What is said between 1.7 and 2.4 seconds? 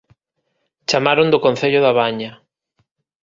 da Baña